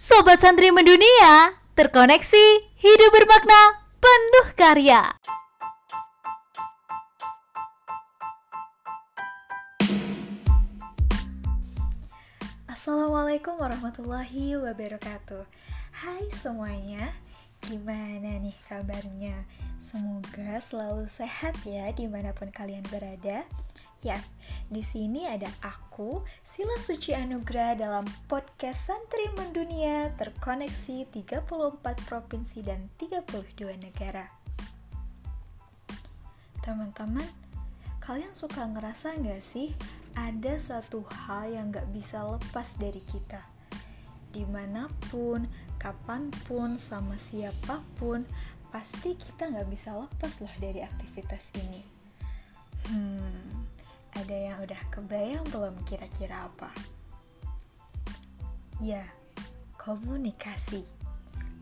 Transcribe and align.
Sobat 0.00 0.40
Santri 0.40 0.72
Mendunia, 0.72 1.60
terkoneksi, 1.76 2.72
hidup 2.80 3.10
bermakna, 3.12 3.84
penuh 4.00 4.48
karya. 4.56 5.12
Assalamualaikum 12.64 13.60
warahmatullahi 13.60 14.56
wabarakatuh 14.56 15.44
Hai 15.92 16.32
semuanya, 16.32 17.12
gimana 17.68 18.40
nih 18.40 18.56
kabarnya? 18.72 19.36
Semoga 19.84 20.64
selalu 20.64 21.04
sehat 21.12 21.52
ya 21.68 21.92
di 21.92 22.08
mana 22.08 22.32
pun 22.32 22.48
kalian 22.48 22.88
berada 22.88 23.44
Ya, 24.00 24.16
di 24.72 24.80
sini 24.80 25.28
ada 25.28 25.52
aku, 25.60 26.24
Sila 26.40 26.80
Suci 26.80 27.12
Anugrah 27.12 27.76
dalam 27.76 28.08
podcast 28.32 28.88
Santri 28.88 29.28
Mendunia 29.36 30.08
terkoneksi 30.16 31.04
34 31.12 32.08
provinsi 32.08 32.64
dan 32.64 32.88
32 32.96 33.76
negara. 33.76 34.24
Teman-teman, 36.64 37.28
kalian 38.00 38.32
suka 38.32 38.72
ngerasa 38.72 39.20
nggak 39.20 39.44
sih 39.44 39.68
ada 40.16 40.56
satu 40.56 41.04
hal 41.28 41.52
yang 41.52 41.68
nggak 41.68 41.92
bisa 41.92 42.24
lepas 42.24 42.80
dari 42.80 43.04
kita? 43.04 43.44
Di 44.32 44.48
mana 44.48 44.88
pun, 45.12 45.44
kapan 45.76 46.32
pun, 46.48 46.80
sama 46.80 47.20
siapa 47.20 47.84
pun, 48.00 48.24
pasti 48.72 49.12
kita 49.12 49.52
nggak 49.52 49.68
bisa 49.68 49.92
lepas 49.92 50.40
loh 50.40 50.54
dari 50.56 50.80
aktivitas 50.80 51.52
ini. 51.60 51.84
Hmm, 52.88 53.68
ada 54.16 54.36
yang 54.36 54.58
udah 54.62 54.82
kebayang 54.90 55.44
belum 55.54 55.76
kira-kira 55.86 56.50
apa? 56.50 56.70
Ya, 58.80 59.04
komunikasi. 59.76 60.88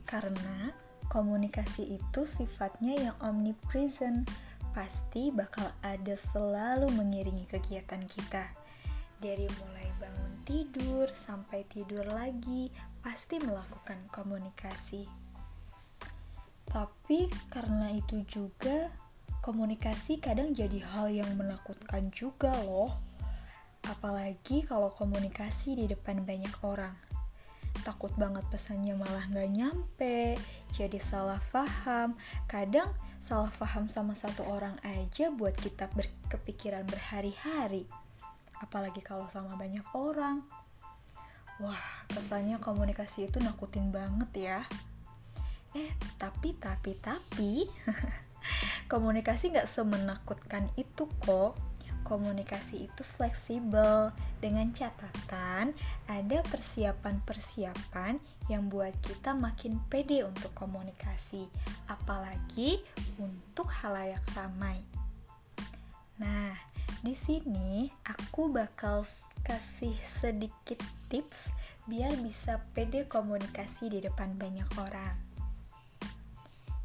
Karena 0.09 0.73
komunikasi 1.13 1.99
itu 1.99 2.25
sifatnya 2.25 3.11
yang 3.11 3.17
omnipresent, 3.21 4.29
pasti 4.73 5.35
bakal 5.35 5.67
ada 5.83 6.15
selalu 6.15 6.89
mengiringi 6.95 7.45
kegiatan 7.51 8.05
kita. 8.07 8.47
Dari 9.19 9.51
mulai 9.59 9.89
bangun 9.99 10.35
tidur 10.47 11.11
sampai 11.11 11.67
tidur 11.67 12.07
lagi, 12.07 12.71
pasti 13.03 13.43
melakukan 13.43 13.99
komunikasi. 14.15 15.05
Tapi 16.69 17.27
karena 17.51 17.91
itu 17.91 18.23
juga 18.29 18.93
komunikasi 19.49 20.21
kadang 20.21 20.53
jadi 20.53 20.77
hal 20.93 21.09
yang 21.09 21.33
menakutkan 21.33 22.13
juga 22.13 22.53
loh. 22.69 22.93
Apalagi 23.81 24.61
kalau 24.69 24.93
komunikasi 24.93 25.73
di 25.73 25.89
depan 25.89 26.21
banyak 26.21 26.53
orang. 26.61 26.93
Takut 27.81 28.13
banget 28.21 28.45
pesannya 28.53 28.93
malah 28.93 29.25
nggak 29.33 29.49
nyampe, 29.49 30.37
jadi 30.77 31.01
salah 31.01 31.41
paham. 31.49 32.13
Kadang 32.45 32.93
salah 33.25 33.49
paham 33.49 33.89
sama 33.89 34.13
satu 34.13 34.45
orang 34.53 34.77
aja 34.85 35.33
buat 35.33 35.57
kita 35.57 35.89
berkepikiran 35.97 36.85
berhari-hari. 36.85 37.89
Apalagi 38.61 39.01
kalau 39.01 39.33
sama 39.33 39.57
banyak 39.57 39.89
orang. 39.97 40.45
Wah, 41.65 42.05
kesannya 42.13 42.61
komunikasi 42.61 43.33
itu 43.33 43.41
nakutin 43.41 43.89
banget 43.89 44.53
ya. 44.53 44.61
Eh, 45.73 45.89
tapi, 46.21 46.53
tapi, 46.61 47.01
tapi, 47.01 47.65
komunikasi 48.89 49.53
nggak 49.53 49.69
semenakutkan 49.69 50.67
itu 50.81 51.07
kok. 51.23 51.55
Komunikasi 52.09 52.89
itu 52.89 53.05
fleksibel. 53.05 54.11
Dengan 54.41 54.73
catatan 54.73 55.77
ada 56.09 56.39
persiapan-persiapan 56.49 58.17
yang 58.49 58.73
buat 58.73 58.97
kita 59.05 59.37
makin 59.37 59.77
pede 59.93 60.25
untuk 60.25 60.51
komunikasi. 60.57 61.45
Apalagi 61.93 62.81
untuk 63.21 63.69
halayak 63.69 64.25
ramai. 64.33 64.81
Nah 66.17 66.57
di 67.05 67.15
sini 67.15 67.93
aku 68.03 68.51
bakal 68.51 69.07
kasih 69.47 69.95
sedikit 70.03 70.81
tips 71.07 71.55
biar 71.87 72.17
bisa 72.21 72.59
pede 72.75 73.07
komunikasi 73.07 73.93
di 73.93 74.01
depan 74.03 74.35
banyak 74.35 74.67
orang. 74.81 75.17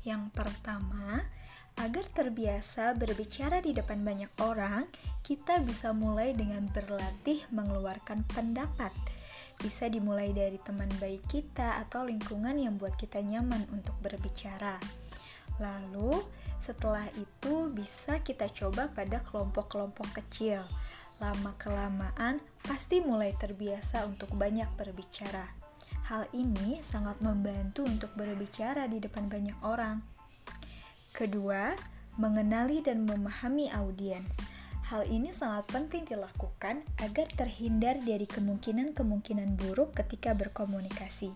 Yang 0.04 0.36
pertama, 0.36 1.24
Agar 1.82 2.06
terbiasa 2.14 2.94
berbicara 2.94 3.58
di 3.58 3.74
depan 3.74 4.06
banyak 4.06 4.30
orang, 4.46 4.86
kita 5.26 5.58
bisa 5.66 5.90
mulai 5.90 6.38
dengan 6.38 6.70
berlatih 6.70 7.42
mengeluarkan 7.50 8.22
pendapat. 8.30 8.94
Bisa 9.58 9.90
dimulai 9.90 10.30
dari 10.36 10.62
teman 10.62 10.92
baik 11.02 11.26
kita 11.26 11.82
atau 11.88 12.06
lingkungan 12.06 12.60
yang 12.60 12.78
buat 12.78 12.94
kita 12.94 13.24
nyaman 13.26 13.66
untuk 13.74 13.96
berbicara. 14.06 14.78
Lalu, 15.58 16.22
setelah 16.62 17.06
itu 17.20 17.70
bisa 17.74 18.22
kita 18.22 18.48
coba 18.54 18.88
pada 18.94 19.20
kelompok-kelompok 19.26 20.24
kecil. 20.24 20.62
Lama-kelamaan 21.22 22.42
pasti 22.66 23.02
mulai 23.02 23.34
terbiasa 23.38 24.06
untuk 24.08 24.34
banyak 24.36 24.68
berbicara. 24.78 25.46
Hal 26.12 26.28
ini 26.36 26.84
sangat 26.84 27.20
membantu 27.24 27.88
untuk 27.88 28.12
berbicara 28.20 28.92
di 28.92 29.00
depan 29.00 29.32
banyak 29.32 29.56
orang. 29.64 30.04
Kedua, 31.14 31.78
mengenali 32.18 32.82
dan 32.82 33.06
memahami 33.06 33.70
audiens. 33.70 34.34
Hal 34.90 35.06
ini 35.06 35.30
sangat 35.30 35.70
penting 35.70 36.10
dilakukan 36.10 36.82
agar 36.98 37.30
terhindar 37.38 38.02
dari 38.02 38.26
kemungkinan-kemungkinan 38.26 39.54
buruk 39.54 39.94
ketika 39.94 40.34
berkomunikasi. 40.34 41.30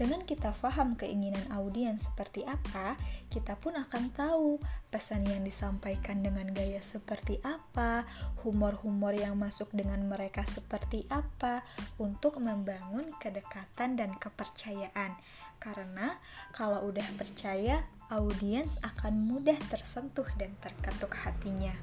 Dengan 0.00 0.24
kita 0.24 0.52
paham 0.56 0.96
keinginan 0.96 1.44
audiens 1.52 2.08
seperti 2.08 2.48
apa, 2.48 2.96
kita 3.28 3.56
pun 3.60 3.76
akan 3.76 4.12
tahu 4.16 4.56
pesan 4.88 5.28
yang 5.28 5.44
disampaikan 5.44 6.24
dengan 6.24 6.48
gaya 6.56 6.80
seperti 6.80 7.36
apa, 7.44 8.08
humor-humor 8.44 9.12
yang 9.12 9.36
masuk 9.36 9.68
dengan 9.76 10.04
mereka 10.08 10.40
seperti 10.40 11.04
apa, 11.12 11.64
untuk 12.00 12.40
membangun 12.40 13.12
kedekatan 13.20 14.00
dan 14.00 14.16
kepercayaan. 14.16 15.16
Karena 15.56 16.12
kalau 16.52 16.84
udah 16.92 17.08
percaya, 17.16 17.80
audiens 18.10 18.78
akan 18.82 19.26
mudah 19.26 19.58
tersentuh 19.70 20.26
dan 20.38 20.54
terketuk 20.62 21.14
hatinya. 21.14 21.74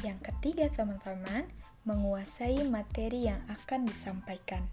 Yang 0.00 0.32
ketiga, 0.32 0.72
teman-teman, 0.72 1.44
menguasai 1.84 2.64
materi 2.68 3.28
yang 3.28 3.40
akan 3.48 3.84
disampaikan. 3.84 4.64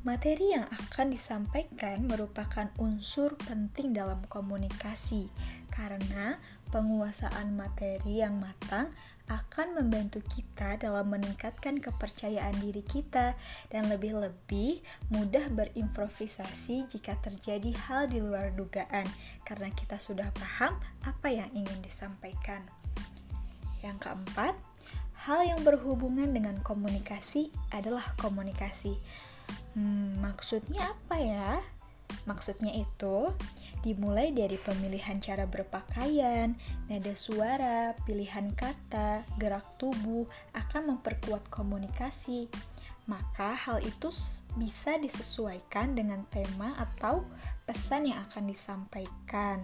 Materi 0.00 0.56
yang 0.56 0.64
akan 0.64 1.12
disampaikan 1.12 2.08
merupakan 2.08 2.72
unsur 2.80 3.36
penting 3.36 3.92
dalam 3.92 4.24
komunikasi, 4.32 5.28
karena 5.68 6.40
penguasaan 6.70 7.54
materi 7.58 8.22
yang 8.22 8.38
matang 8.38 8.90
akan 9.30 9.78
membantu 9.78 10.18
kita 10.26 10.74
dalam 10.82 11.06
meningkatkan 11.06 11.78
kepercayaan 11.78 12.50
diri 12.58 12.82
kita 12.82 13.38
dan 13.70 13.86
lebih-lebih 13.86 14.82
mudah 15.14 15.46
berimprovisasi 15.54 16.90
jika 16.90 17.14
terjadi 17.22 17.70
hal 17.86 18.10
di 18.10 18.18
luar 18.18 18.50
dugaan 18.58 19.06
karena 19.46 19.70
kita 19.70 20.02
sudah 20.02 20.26
paham 20.34 20.74
apa 21.06 21.28
yang 21.30 21.46
ingin 21.54 21.78
disampaikan. 21.78 22.66
Yang 23.86 24.02
keempat, 24.02 24.58
hal 25.14 25.46
yang 25.46 25.62
berhubungan 25.62 26.34
dengan 26.34 26.58
komunikasi 26.66 27.54
adalah 27.70 28.04
komunikasi. 28.18 28.98
Hmm, 29.78 30.18
maksudnya 30.18 30.90
apa 30.90 31.16
ya? 31.22 31.50
Maksudnya 32.28 32.74
itu 32.76 33.32
dimulai 33.80 34.30
dari 34.30 34.60
pemilihan 34.60 35.18
cara 35.18 35.48
berpakaian, 35.48 36.52
nada 36.86 37.14
suara, 37.16 37.96
pilihan 38.04 38.52
kata, 38.52 39.24
gerak 39.40 39.64
tubuh 39.80 40.28
akan 40.52 40.96
memperkuat 40.96 41.48
komunikasi. 41.48 42.46
Maka 43.08 43.56
hal 43.56 43.82
itu 43.82 44.12
bisa 44.54 44.94
disesuaikan 45.00 45.98
dengan 45.98 46.22
tema 46.30 46.78
atau 46.78 47.26
pesan 47.66 48.06
yang 48.12 48.22
akan 48.30 48.44
disampaikan. 48.46 49.58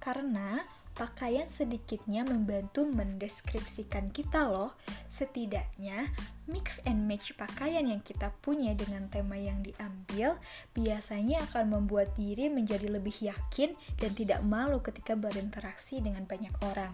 Karena 0.00 0.64
pakaian 1.00 1.48
sedikitnya 1.48 2.28
membantu 2.28 2.84
mendeskripsikan 2.84 4.12
kita 4.12 4.52
loh. 4.52 4.76
Setidaknya, 5.08 6.12
mix 6.44 6.76
and 6.84 7.08
match 7.08 7.32
pakaian 7.40 7.88
yang 7.88 8.04
kita 8.04 8.28
punya 8.44 8.76
dengan 8.76 9.08
tema 9.08 9.40
yang 9.40 9.64
diambil 9.64 10.36
biasanya 10.76 11.40
akan 11.48 11.72
membuat 11.72 12.12
diri 12.20 12.52
menjadi 12.52 12.92
lebih 12.92 13.16
yakin 13.16 13.72
dan 13.96 14.12
tidak 14.12 14.44
malu 14.44 14.84
ketika 14.84 15.16
berinteraksi 15.16 16.04
dengan 16.04 16.28
banyak 16.28 16.52
orang. 16.68 16.92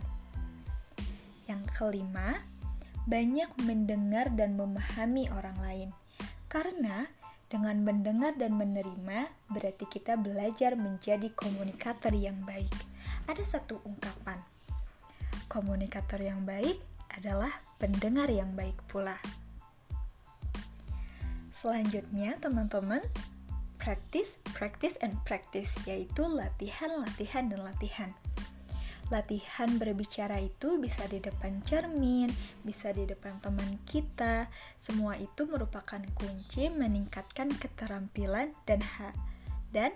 Yang 1.50 1.67
kelima, 1.75 2.38
banyak 3.11 3.50
mendengar 3.67 4.31
dan 4.38 4.55
memahami 4.55 5.26
orang 5.35 5.58
lain. 5.58 5.88
Karena 6.47 7.11
dengan 7.50 7.82
mendengar 7.82 8.38
dan 8.38 8.55
menerima, 8.55 9.50
berarti 9.50 9.82
kita 9.91 10.14
belajar 10.14 10.79
menjadi 10.79 11.26
komunikator 11.35 12.14
yang 12.14 12.38
baik 12.47 12.95
ada 13.26 13.44
satu 13.44 13.82
ungkapan. 13.87 14.38
Komunikator 15.46 16.19
yang 16.23 16.43
baik 16.43 16.78
adalah 17.14 17.50
pendengar 17.78 18.26
yang 18.31 18.50
baik 18.58 18.76
pula. 18.90 19.14
Selanjutnya, 21.55 22.37
teman-teman, 22.38 23.00
practice, 23.81 24.43
practice, 24.52 24.99
and 25.00 25.14
practice, 25.25 25.75
yaitu 25.88 26.26
latihan, 26.26 26.90
latihan, 27.00 27.49
dan 27.49 27.62
latihan. 27.64 28.11
Latihan 29.06 29.79
berbicara 29.79 30.43
itu 30.43 30.82
bisa 30.82 31.06
di 31.06 31.22
depan 31.22 31.62
cermin, 31.62 32.26
bisa 32.67 32.90
di 32.90 33.06
depan 33.06 33.38
teman 33.38 33.79
kita. 33.87 34.50
Semua 34.75 35.14
itu 35.14 35.46
merupakan 35.46 36.02
kunci 36.19 36.67
meningkatkan 36.75 37.55
keterampilan 37.55 38.50
dan 38.67 38.82
ha 38.82 39.14
dan 39.70 39.94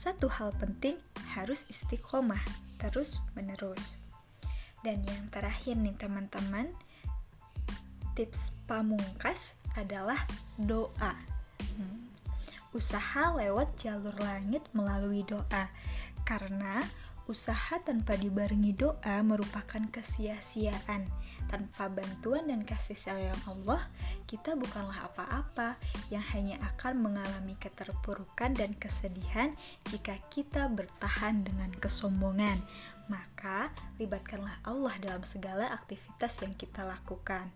satu 0.00 0.32
hal 0.32 0.56
penting 0.56 0.96
harus 1.36 1.68
istiqomah 1.68 2.40
terus 2.80 3.20
menerus. 3.36 4.00
Dan 4.80 5.04
yang 5.04 5.28
terakhir 5.28 5.76
nih 5.76 5.92
teman-teman, 6.00 6.72
tips 8.16 8.56
pamungkas 8.64 9.52
adalah 9.76 10.16
doa. 10.56 11.12
Hmm. 11.76 12.08
Usaha 12.72 13.36
lewat 13.36 13.76
jalur 13.76 14.16
langit 14.16 14.64
melalui 14.72 15.20
doa. 15.28 15.68
Karena 16.24 16.80
Usaha 17.30 17.78
tanpa 17.78 18.18
dibarengi 18.18 18.74
doa 18.74 19.22
merupakan 19.22 19.78
kesia-siaan. 19.94 21.06
Tanpa 21.46 21.86
bantuan 21.86 22.50
dan 22.50 22.66
kasih 22.66 22.98
sayang 22.98 23.38
Allah, 23.46 23.86
kita 24.26 24.58
bukanlah 24.58 25.06
apa-apa 25.06 25.78
yang 26.10 26.26
hanya 26.34 26.58
akan 26.74 26.98
mengalami 26.98 27.54
keterpurukan 27.62 28.58
dan 28.58 28.74
kesedihan 28.74 29.54
jika 29.94 30.18
kita 30.34 30.66
bertahan 30.74 31.46
dengan 31.46 31.70
kesombongan. 31.78 32.58
Maka, 33.06 33.70
libatkanlah 34.02 34.58
Allah 34.66 34.98
dalam 34.98 35.22
segala 35.22 35.70
aktivitas 35.70 36.42
yang 36.42 36.58
kita 36.58 36.82
lakukan. 36.82 37.46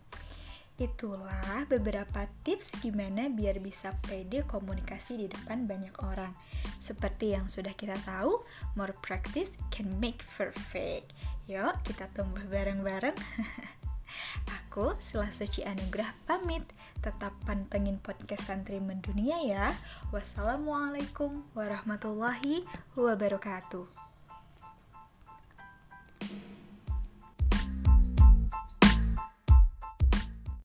Itulah 0.75 1.71
beberapa 1.71 2.27
tips 2.43 2.75
gimana 2.83 3.31
biar 3.31 3.63
bisa 3.63 3.95
pede 4.03 4.43
komunikasi 4.43 5.23
di 5.23 5.27
depan 5.31 5.71
banyak 5.71 5.95
orang. 6.03 6.35
Seperti 6.83 7.31
yang 7.39 7.47
sudah 7.47 7.71
kita 7.79 7.95
tahu, 8.03 8.43
more 8.75 8.91
practice 8.99 9.55
can 9.71 9.87
make 10.03 10.19
perfect. 10.35 11.15
Yuk, 11.47 11.79
kita 11.87 12.11
tumbuh 12.11 12.43
bareng-bareng. 12.51 13.15
Aku, 14.63 14.99
Sila 14.99 15.31
Suci 15.31 15.63
Anugrah, 15.63 16.11
pamit. 16.27 16.67
Tetap 16.99 17.31
pantengin 17.47 18.03
podcast 18.03 18.51
Santri 18.51 18.83
Mendunia 18.83 19.39
ya. 19.47 19.67
Wassalamualaikum 20.11 21.47
warahmatullahi 21.55 22.67
wabarakatuh. 22.99 24.04